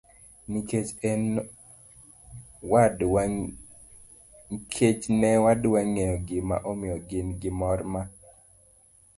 Nikech 0.51 0.91
ne 5.19 5.29
wadwa 5.53 5.79
ng'eyo 5.89 6.15
gima 6.27 6.55
omiyo 6.69 6.95
gin 7.07 7.27
gi 7.41 7.49
mor 7.59 7.79
ma 7.93 8.01